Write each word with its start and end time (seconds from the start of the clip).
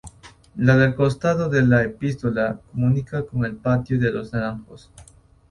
La 0.55 0.77
del 0.77 0.95
costado 0.95 1.47
de 1.47 1.63
la 1.63 1.83
Epístola 1.83 2.59
comunica 2.71 3.23
con 3.23 3.45
el 3.45 3.55
Patio 3.57 3.99
de 3.99 4.11
los 4.11 4.33
Naranjos. 4.33 4.89